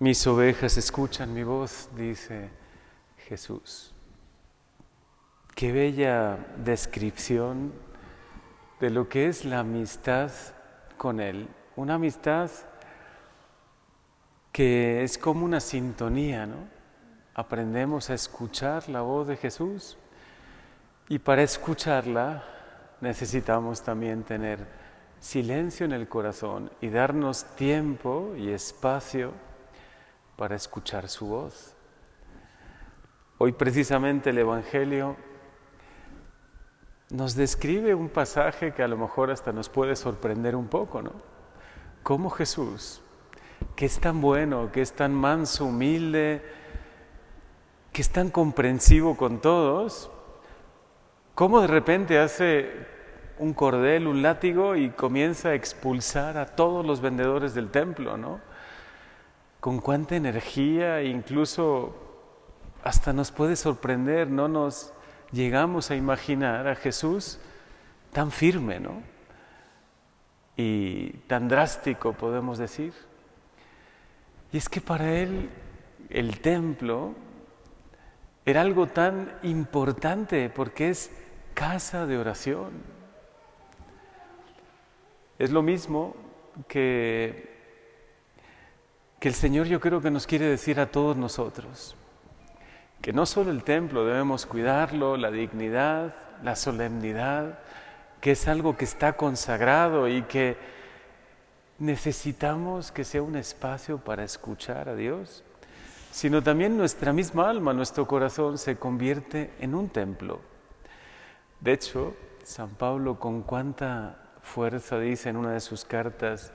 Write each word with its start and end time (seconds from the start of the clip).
Mis 0.00 0.26
ovejas 0.26 0.78
escuchan 0.78 1.34
mi 1.34 1.42
voz, 1.42 1.90
dice 1.94 2.48
Jesús. 3.28 3.92
Qué 5.54 5.72
bella 5.72 6.38
descripción 6.56 7.74
de 8.80 8.88
lo 8.88 9.10
que 9.10 9.28
es 9.28 9.44
la 9.44 9.58
amistad 9.58 10.30
con 10.96 11.20
Él. 11.20 11.46
Una 11.76 11.96
amistad 11.96 12.50
que 14.52 15.02
es 15.02 15.18
como 15.18 15.44
una 15.44 15.60
sintonía, 15.60 16.46
¿no? 16.46 16.66
Aprendemos 17.34 18.08
a 18.08 18.14
escuchar 18.14 18.88
la 18.88 19.02
voz 19.02 19.26
de 19.26 19.36
Jesús 19.36 19.98
y 21.10 21.18
para 21.18 21.42
escucharla 21.42 22.42
necesitamos 23.02 23.82
también 23.82 24.22
tener 24.22 24.66
silencio 25.18 25.84
en 25.84 25.92
el 25.92 26.08
corazón 26.08 26.70
y 26.80 26.88
darnos 26.88 27.44
tiempo 27.54 28.32
y 28.38 28.48
espacio 28.48 29.49
para 30.40 30.56
escuchar 30.56 31.06
su 31.10 31.26
voz. 31.26 31.74
Hoy 33.36 33.52
precisamente 33.52 34.30
el 34.30 34.38
Evangelio 34.38 35.16
nos 37.10 37.34
describe 37.34 37.94
un 37.94 38.08
pasaje 38.08 38.72
que 38.72 38.82
a 38.82 38.88
lo 38.88 38.96
mejor 38.96 39.30
hasta 39.30 39.52
nos 39.52 39.68
puede 39.68 39.96
sorprender 39.96 40.56
un 40.56 40.68
poco, 40.68 41.02
¿no? 41.02 41.12
Cómo 42.02 42.30
Jesús, 42.30 43.02
que 43.76 43.84
es 43.84 44.00
tan 44.00 44.22
bueno, 44.22 44.72
que 44.72 44.80
es 44.80 44.94
tan 44.94 45.12
manso, 45.12 45.66
humilde, 45.66 46.42
que 47.92 48.00
es 48.00 48.08
tan 48.08 48.30
comprensivo 48.30 49.18
con 49.18 49.42
todos, 49.42 50.10
cómo 51.34 51.60
de 51.60 51.66
repente 51.66 52.18
hace 52.18 52.86
un 53.38 53.52
cordel, 53.52 54.06
un 54.06 54.22
látigo 54.22 54.74
y 54.74 54.88
comienza 54.88 55.50
a 55.50 55.54
expulsar 55.54 56.38
a 56.38 56.46
todos 56.46 56.86
los 56.86 57.02
vendedores 57.02 57.52
del 57.52 57.70
templo, 57.70 58.16
¿no? 58.16 58.48
Con 59.60 59.80
cuánta 59.80 60.16
energía, 60.16 61.02
incluso 61.02 61.94
hasta 62.82 63.12
nos 63.12 63.30
puede 63.30 63.56
sorprender, 63.56 64.28
no 64.30 64.48
nos 64.48 64.92
llegamos 65.32 65.90
a 65.90 65.96
imaginar 65.96 66.66
a 66.66 66.74
Jesús 66.74 67.38
tan 68.12 68.30
firme, 68.30 68.80
¿no? 68.80 69.02
Y 70.56 71.10
tan 71.26 71.48
drástico, 71.48 72.14
podemos 72.14 72.58
decir. 72.58 72.92
Y 74.52 74.56
es 74.56 74.68
que 74.68 74.80
para 74.80 75.12
él 75.12 75.50
el 76.08 76.40
templo 76.40 77.14
era 78.44 78.62
algo 78.62 78.86
tan 78.86 79.32
importante 79.42 80.50
porque 80.50 80.90
es 80.90 81.10
casa 81.54 82.06
de 82.06 82.18
oración. 82.18 82.70
Es 85.38 85.50
lo 85.50 85.62
mismo 85.62 86.16
que 86.66 87.49
que 89.20 89.28
el 89.28 89.34
Señor 89.34 89.66
yo 89.66 89.80
creo 89.80 90.00
que 90.00 90.10
nos 90.10 90.26
quiere 90.26 90.46
decir 90.46 90.80
a 90.80 90.90
todos 90.90 91.14
nosotros, 91.14 91.94
que 93.02 93.12
no 93.12 93.26
solo 93.26 93.50
el 93.50 93.62
templo 93.62 94.06
debemos 94.06 94.46
cuidarlo, 94.46 95.18
la 95.18 95.30
dignidad, 95.30 96.14
la 96.42 96.56
solemnidad, 96.56 97.58
que 98.22 98.32
es 98.32 98.48
algo 98.48 98.78
que 98.78 98.86
está 98.86 99.12
consagrado 99.12 100.08
y 100.08 100.22
que 100.22 100.56
necesitamos 101.78 102.92
que 102.92 103.04
sea 103.04 103.22
un 103.22 103.36
espacio 103.36 103.98
para 103.98 104.24
escuchar 104.24 104.88
a 104.88 104.94
Dios, 104.94 105.44
sino 106.10 106.42
también 106.42 106.78
nuestra 106.78 107.12
misma 107.12 107.50
alma, 107.50 107.74
nuestro 107.74 108.06
corazón 108.06 108.56
se 108.56 108.76
convierte 108.76 109.50
en 109.60 109.74
un 109.74 109.90
templo. 109.90 110.40
De 111.60 111.74
hecho, 111.74 112.16
San 112.42 112.70
Pablo 112.70 113.18
con 113.18 113.42
cuánta 113.42 114.16
fuerza 114.42 114.98
dice 114.98 115.28
en 115.28 115.36
una 115.36 115.52
de 115.52 115.60
sus 115.60 115.84
cartas, 115.84 116.52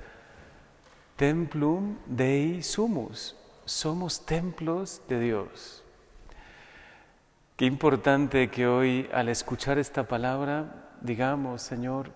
Templum 1.16 1.98
Dei 2.06 2.62
sumus. 2.62 3.36
Somos 3.66 4.26
templos 4.26 5.02
de 5.08 5.20
Dios. 5.20 5.84
Qué 7.56 7.66
importante 7.66 8.50
que 8.50 8.68
hoy 8.68 9.10
al 9.14 9.30
escuchar 9.30 9.78
esta 9.80 10.08
palabra 10.08 10.86
digamos, 11.02 11.62
Señor, 11.62 12.12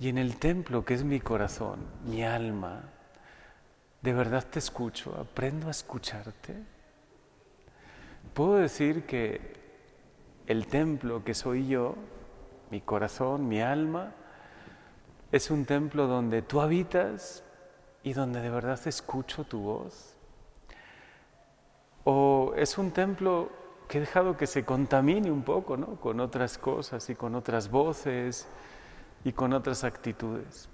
y 0.00 0.08
en 0.08 0.18
el 0.18 0.36
templo 0.36 0.84
que 0.84 0.94
es 0.94 1.04
mi 1.04 1.20
corazón, 1.20 1.80
mi 2.04 2.24
alma, 2.24 2.82
de 4.02 4.12
verdad 4.12 4.44
te 4.48 4.58
escucho, 4.58 5.14
aprendo 5.16 5.68
a 5.68 5.72
escucharte. 5.72 6.54
Puedo 8.34 8.56
decir 8.56 9.04
que 9.06 9.40
el 10.46 10.66
templo 10.66 11.24
que 11.24 11.34
soy 11.34 11.66
yo, 11.66 11.96
mi 12.70 12.80
corazón, 12.80 13.48
mi 13.48 13.60
alma, 13.60 14.12
es 15.32 15.50
un 15.50 15.64
templo 15.66 16.06
donde 16.06 16.42
tú 16.42 16.60
habitas, 16.60 17.42
y 18.08 18.14
donde 18.14 18.40
de 18.40 18.48
verdad 18.48 18.80
escucho 18.86 19.44
tu 19.44 19.60
voz? 19.60 20.14
¿O 22.04 22.54
es 22.56 22.78
un 22.78 22.90
templo 22.90 23.50
que 23.86 23.98
he 23.98 24.00
dejado 24.00 24.34
que 24.34 24.46
se 24.46 24.64
contamine 24.64 25.30
un 25.30 25.42
poco 25.42 25.76
¿no? 25.76 25.96
con 25.96 26.18
otras 26.20 26.56
cosas 26.56 27.10
y 27.10 27.14
con 27.14 27.34
otras 27.34 27.70
voces 27.70 28.48
y 29.24 29.32
con 29.32 29.52
otras 29.52 29.84
actitudes? 29.84 30.70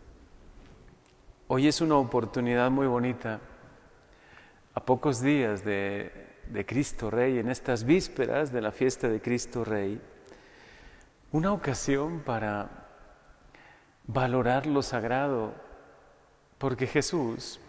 Hoy 1.49 1.67
es 1.67 1.81
una 1.81 1.97
oportunidad 1.97 2.71
muy 2.71 2.87
bonita, 2.87 3.41
a 4.73 4.84
pocos 4.84 5.21
días 5.21 5.65
de, 5.65 6.12
de 6.49 6.65
Cristo 6.65 7.11
Rey, 7.11 7.39
en 7.39 7.49
estas 7.49 7.83
vísperas 7.83 8.53
de 8.53 8.61
la 8.61 8.71
fiesta 8.71 9.09
de 9.09 9.21
Cristo 9.21 9.65
Rey, 9.65 10.00
una 11.33 11.53
ocasión 11.53 12.21
para 12.21 12.87
valorar 14.06 14.67
lo 14.67 14.83
sagrado 14.83 15.63
porque 16.64 16.86
Jesús 16.86 17.60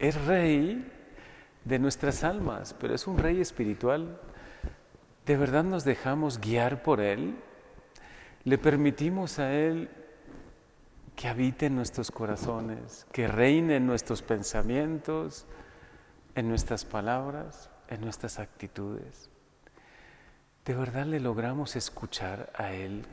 es 0.00 0.20
rey 0.24 0.84
de 1.64 1.78
nuestras 1.78 2.24
almas, 2.24 2.74
pero 2.80 2.96
es 2.96 3.06
un 3.06 3.16
rey 3.16 3.40
espiritual. 3.40 4.20
¿De 5.24 5.36
verdad 5.36 5.62
nos 5.62 5.84
dejamos 5.84 6.40
guiar 6.40 6.82
por 6.82 7.00
Él? 7.00 7.36
¿Le 8.42 8.58
permitimos 8.58 9.38
a 9.38 9.52
Él 9.54 9.88
que 11.14 11.28
habite 11.28 11.66
en 11.66 11.76
nuestros 11.76 12.10
corazones, 12.10 13.06
que 13.12 13.28
reine 13.28 13.76
en 13.76 13.86
nuestros 13.86 14.20
pensamientos, 14.20 15.46
en 16.34 16.48
nuestras 16.48 16.84
palabras, 16.84 17.70
en 17.86 18.00
nuestras 18.00 18.40
actitudes? 18.40 19.30
¿De 20.64 20.74
verdad 20.74 21.06
le 21.06 21.20
logramos 21.20 21.76
escuchar 21.76 22.50
a 22.56 22.72
Él 22.72 23.06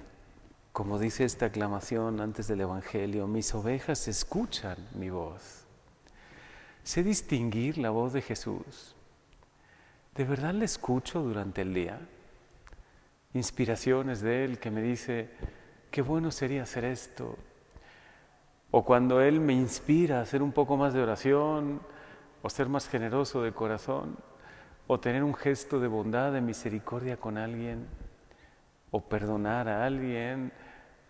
como 0.77 0.99
dice 0.99 1.23
esta 1.23 1.47
aclamación 1.47 2.21
antes 2.21 2.47
del 2.47 2.61
Evangelio, 2.61 3.25
mis 3.25 3.55
ovejas 3.55 4.07
escuchan 4.07 4.77
mi 4.93 5.09
voz. 5.09 5.65
Sé 6.83 7.01
distinguir 7.01 7.79
la 7.79 7.89
voz 7.89 8.13
de 8.13 8.21
Jesús. 8.21 8.95
¿De 10.13 10.23
verdad 10.23 10.53
le 10.53 10.65
escucho 10.65 11.23
durante 11.23 11.63
el 11.63 11.73
día? 11.73 11.99
Inspiraciones 13.33 14.21
de 14.21 14.45
Él 14.45 14.59
que 14.59 14.69
me 14.69 14.83
dice, 14.83 15.31
qué 15.89 16.03
bueno 16.03 16.29
sería 16.29 16.61
hacer 16.61 16.85
esto. 16.85 17.39
O 18.69 18.85
cuando 18.85 19.19
Él 19.19 19.39
me 19.39 19.53
inspira 19.53 20.19
a 20.19 20.21
hacer 20.21 20.43
un 20.43 20.51
poco 20.51 20.77
más 20.77 20.93
de 20.93 21.01
oración, 21.01 21.81
o 22.43 22.51
ser 22.51 22.69
más 22.69 22.87
generoso 22.87 23.41
de 23.41 23.51
corazón, 23.51 24.15
o 24.85 24.99
tener 24.99 25.23
un 25.23 25.33
gesto 25.33 25.79
de 25.79 25.87
bondad, 25.87 26.33
de 26.33 26.41
misericordia 26.41 27.17
con 27.17 27.39
alguien, 27.39 27.87
o 28.91 29.01
perdonar 29.01 29.67
a 29.67 29.83
alguien, 29.83 30.51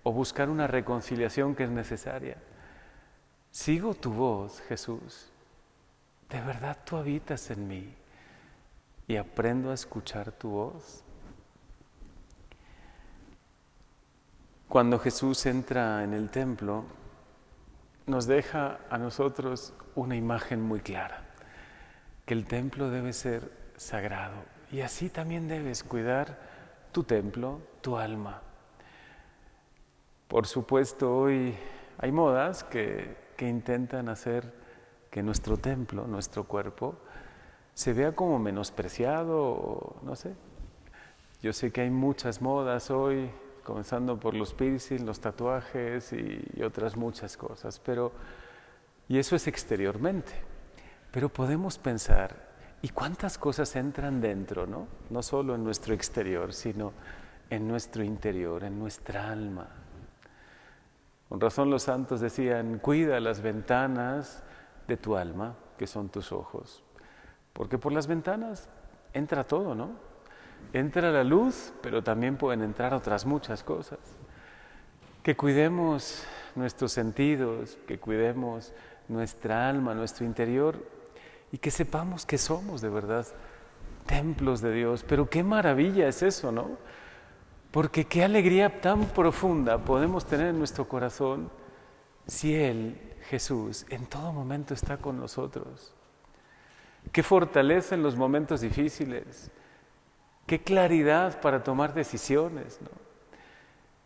o 0.08 0.14
buscar 0.14 0.50
una 0.50 0.68
reconciliación 0.68 1.54
que 1.54 1.66
es 1.66 1.70
necesaria. 1.70 2.38
Sigo 3.52 3.94
tu 3.94 4.14
voz, 4.14 4.62
Jesús. 4.62 5.30
De 6.30 6.40
verdad 6.40 6.78
tú 6.86 6.96
habitas 6.96 7.52
en 7.52 7.68
mí 7.68 7.94
y 9.06 9.18
aprendo 9.18 9.70
a 9.70 9.74
escuchar 9.74 10.32
tu 10.32 10.50
voz. 10.50 11.04
Cuando 14.70 14.98
Jesús 14.98 15.46
entra 15.46 16.02
en 16.06 16.14
el 16.14 16.30
templo, 16.30 16.86
nos 18.06 18.28
deja 18.28 18.80
a 18.90 18.98
nosotros 18.98 19.74
una 19.94 20.16
imagen 20.16 20.62
muy 20.62 20.80
clara, 20.80 21.22
que 22.26 22.34
el 22.34 22.46
templo 22.46 22.90
debe 22.90 23.12
ser 23.12 23.52
sagrado 23.76 24.38
y 24.72 24.80
así 24.80 25.10
también 25.10 25.50
debes 25.50 25.84
cuidar 25.84 26.40
tu 26.94 27.04
templo, 27.04 27.60
tu 27.82 27.98
alma. 27.98 28.47
Por 30.28 30.46
supuesto, 30.46 31.16
hoy 31.16 31.56
hay 31.98 32.12
modas 32.12 32.66
que, 32.66 33.26
intentan 33.40 34.10
hacer 34.10 34.52
que 35.10 35.24
nuestro 35.24 35.58
templo, 35.58 36.06
nuestro 36.06 36.44
cuerpo, 36.44 36.96
se 37.74 37.94
vea 37.94 38.14
como 38.14 38.38
menospreciado, 38.38 39.96
no 40.02 40.16
sé. 40.16 40.36
Yo 41.42 41.54
sé 41.54 41.72
que 41.72 41.82
hay 41.82 41.90
muchas 41.90 42.42
modas 42.42 42.92
hoy, 42.92 43.30
comenzando 43.64 44.20
por 44.20 44.34
los 44.34 44.54
piercings, 44.54 45.02
los 45.02 45.22
tatuajes 45.22 46.12
y, 46.12 46.44
y, 46.56 46.64
otras 46.64 46.98
muchas 46.98 47.38
cosas, 47.38 47.80
pero 47.80 48.12
y 49.08 49.20
eso 49.20 49.36
es 49.36 49.48
exteriormente. 49.48 50.34
Pero 51.12 51.30
podemos 51.30 51.78
pensar, 51.78 52.36
¿y 52.82 52.90
cuántas 52.90 53.38
cosas 53.38 53.74
entran 53.78 54.20
dentro, 54.20 54.68
no? 54.68 54.88
No 55.10 55.24
solo 55.24 55.56
en 55.56 55.64
nuestro 55.64 55.94
exterior, 55.94 56.52
sino 56.54 56.92
en 57.50 57.66
nuestro 57.66 58.04
interior, 58.04 58.66
en 58.66 58.78
nuestra 58.78 59.32
alma, 59.32 59.70
con 61.30 61.42
razón 61.42 61.70
los 61.70 61.84
santos 61.84 62.22
decían, 62.22 62.80
cuida 62.80 63.20
las 63.20 63.42
ventanas 63.42 64.44
de 64.88 64.98
tu 64.98 65.18
alma, 65.18 65.56
que 65.78 65.88
son 65.88 66.10
tus 66.10 66.32
ojos. 66.32 66.84
porque 67.54 67.80
por 67.80 67.92
las 67.92 68.06
ventanas 68.06 68.70
entra 69.14 69.44
todo, 69.44 69.74
¿no? 69.74 69.90
Entra 70.74 71.12
la 71.12 71.24
luz, 71.24 71.74
pero 71.82 72.04
también 72.04 72.38
pueden 72.38 72.62
entrar 72.62 72.94
otras 72.94 73.26
muchas 73.26 73.64
cosas. 73.64 73.98
Que 75.24 75.36
cuidemos 75.36 76.24
nuestros 76.56 76.92
sentidos, 76.92 77.80
que 77.88 78.00
cuidemos 78.00 78.74
nuestra 79.08 79.68
alma, 79.70 79.96
nuestro 79.96 80.26
interior 80.26 80.78
y 81.52 81.58
que 81.58 81.72
sepamos 81.72 82.26
que 82.26 82.38
somos 82.38 82.82
de 82.82 82.90
verdad 82.90 83.26
templos 84.06 84.62
de 84.62 84.74
Dios. 84.74 85.04
Pero 85.08 85.30
qué 85.30 85.44
maravilla 85.44 86.08
es 86.08 86.22
eso, 86.22 86.52
¿no? 86.52 86.78
Porque 87.78 88.06
qué 88.06 88.24
alegría 88.24 88.82
tan 88.82 89.06
profunda 89.06 89.78
podemos 89.78 90.26
tener 90.26 90.48
en 90.48 90.58
nuestro 90.58 90.88
corazón 90.88 91.52
si 92.26 92.56
Él, 92.56 93.00
Jesús, 93.30 93.86
en 93.92 94.08
todo 94.08 94.34
momento 94.34 94.74
está 94.74 94.98
con 94.98 95.20
nosotros. 95.20 95.94
Qué 97.12 97.22
fortaleza 97.22 97.94
en 97.94 98.02
los 98.02 98.16
momentos 98.16 98.62
difíciles. 98.62 99.52
Qué 100.48 100.64
claridad 100.64 101.40
para 101.40 101.64
tomar 101.64 101.94
decisiones, 101.94 102.82
¿no? 102.82 102.90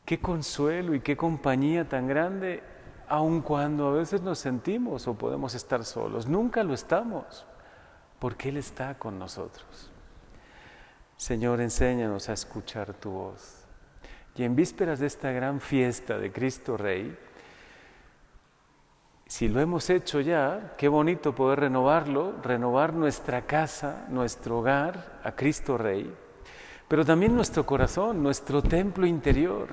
Qué 0.03 0.19
consuelo 0.19 0.93
y 0.93 0.99
qué 0.99 1.15
compañía 1.15 1.87
tan 1.87 2.07
grande, 2.07 2.63
aun 3.07 3.39
cuando 3.39 3.87
a 3.87 3.93
veces 3.93 4.21
nos 4.21 4.39
sentimos 4.39 5.07
o 5.07 5.13
podemos 5.13 5.55
estar 5.55 5.85
solos. 5.85 6.27
Nunca 6.27 6.61
lo 6.65 6.73
estamos, 6.73 7.45
porque 8.19 8.49
Él 8.49 8.57
está 8.57 8.99
con 8.99 9.17
nosotros. 9.17 9.89
Señor, 11.15 11.61
enséñanos 11.61 12.27
a 12.27 12.33
escuchar 12.33 12.93
tu 12.95 13.11
voz. 13.11 13.60
Y 14.35 14.43
en 14.43 14.55
vísperas 14.55 14.99
de 14.99 15.07
esta 15.07 15.31
gran 15.31 15.59
fiesta 15.59 16.17
de 16.17 16.31
Cristo 16.31 16.77
Rey, 16.77 17.17
si 19.31 19.47
lo 19.47 19.61
hemos 19.61 19.89
hecho 19.89 20.19
ya, 20.19 20.73
qué 20.77 20.87
bonito 20.87 21.33
poder 21.33 21.61
renovarlo, 21.61 22.35
renovar 22.43 22.93
nuestra 22.93 23.43
casa, 23.43 24.05
nuestro 24.09 24.59
hogar 24.59 25.19
a 25.23 25.31
Cristo 25.33 25.77
Rey, 25.77 26.13
pero 26.87 27.05
también 27.05 27.33
nuestro 27.33 27.65
corazón, 27.65 28.21
nuestro 28.21 28.61
templo 28.61 29.05
interior, 29.05 29.69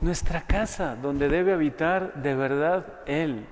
nuestra 0.00 0.42
casa 0.42 0.94
donde 0.94 1.28
debe 1.28 1.52
habitar 1.52 2.14
de 2.22 2.34
verdad 2.36 3.00
Él, 3.06 3.46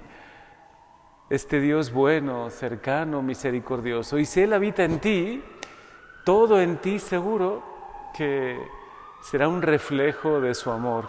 este 1.29 1.61
Dios 1.61 1.93
bueno, 1.93 2.51
cercano, 2.51 3.21
misericordioso. 3.21 4.19
Y 4.19 4.27
si 4.27 4.43
Él 4.43 4.53
habita 4.53 4.85
en 4.85 5.01
ti, 5.01 5.43
todo 6.25 6.61
en 6.61 6.77
ti 6.77 7.01
seguro 7.01 7.65
que 8.17 8.61
será 9.23 9.49
un 9.49 9.63
reflejo 9.63 10.41
de 10.41 10.55
su 10.55 10.71
amor, 10.71 11.09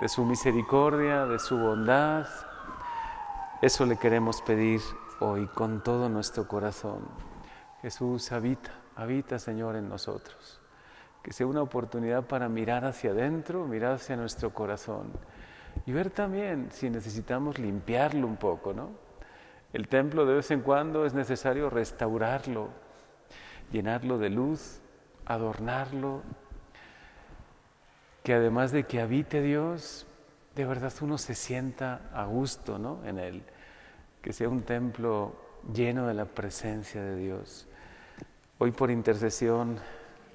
de 0.00 0.08
su 0.08 0.24
misericordia, 0.24 1.26
de 1.26 1.38
su 1.38 1.58
bondad. 1.58 2.26
Eso 3.60 3.86
le 3.86 3.96
queremos 3.96 4.40
pedir 4.42 4.80
hoy 5.20 5.46
con 5.46 5.82
todo 5.82 6.08
nuestro 6.08 6.48
corazón. 6.48 7.00
Jesús 7.82 8.32
habita, 8.32 8.70
habita 8.96 9.38
Señor 9.38 9.76
en 9.76 9.88
nosotros. 9.88 10.60
Que 11.22 11.32
sea 11.32 11.46
una 11.46 11.62
oportunidad 11.62 12.24
para 12.24 12.48
mirar 12.48 12.84
hacia 12.84 13.10
adentro, 13.10 13.66
mirar 13.66 13.94
hacia 13.94 14.16
nuestro 14.16 14.54
corazón 14.54 15.12
y 15.86 15.92
ver 15.92 16.10
también 16.10 16.68
si 16.70 16.90
necesitamos 16.90 17.58
limpiarlo 17.58 18.26
un 18.26 18.36
poco, 18.36 18.72
¿no? 18.72 18.90
El 19.72 19.88
templo 19.88 20.26
de 20.26 20.34
vez 20.34 20.50
en 20.50 20.62
cuando 20.62 21.06
es 21.06 21.14
necesario 21.14 21.70
restaurarlo, 21.70 22.68
llenarlo 23.70 24.18
de 24.18 24.30
luz, 24.30 24.80
adornarlo, 25.26 26.22
que 28.22 28.34
además 28.34 28.72
de 28.72 28.84
que 28.84 29.00
habite 29.00 29.40
Dios, 29.40 30.06
de 30.54 30.64
verdad 30.64 30.92
uno 31.00 31.18
se 31.18 31.34
sienta 31.34 32.10
a 32.12 32.24
gusto 32.26 32.78
¿no? 32.78 33.04
en 33.04 33.18
él, 33.18 33.42
que 34.22 34.32
sea 34.32 34.48
un 34.48 34.62
templo 34.62 35.34
lleno 35.72 36.06
de 36.06 36.14
la 36.14 36.26
presencia 36.26 37.02
de 37.02 37.16
Dios. 37.16 37.66
Hoy 38.58 38.72
por 38.72 38.90
intercesión 38.90 39.78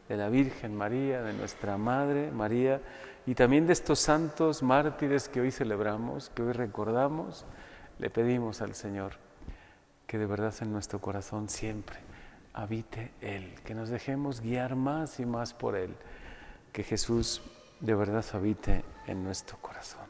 de 0.10 0.18
la 0.18 0.30
Virgen 0.30 0.76
María, 0.76 1.22
de 1.22 1.34
nuestra 1.34 1.78
Madre 1.78 2.32
María, 2.32 2.82
y 3.28 3.36
también 3.36 3.66
de 3.66 3.74
estos 3.74 4.00
santos 4.00 4.62
mártires 4.62 5.30
que 5.30 5.42
hoy 5.42 5.52
celebramos, 5.52 6.30
que 6.30 6.44
hoy 6.44 6.54
recordamos, 6.54 7.46
le 7.98 8.10
pedimos 8.10 8.62
al 8.62 8.76
Señor 8.76 9.14
que 10.08 10.18
de 10.18 10.26
verdad 10.26 10.54
en 10.62 10.72
nuestro 10.72 11.00
corazón 11.00 11.50
siempre 11.50 11.98
habite 12.54 13.12
Él, 13.22 13.56
que 13.66 13.76
nos 13.76 13.90
dejemos 13.90 14.42
guiar 14.42 14.76
más 14.76 15.20
y 15.20 15.26
más 15.26 15.54
por 15.54 15.76
Él, 15.76 15.96
que 16.72 16.84
Jesús 16.84 17.42
de 17.80 17.96
verdad 17.96 18.26
habite 18.34 18.84
en 19.08 19.24
nuestro 19.24 19.58
corazón. 19.58 20.06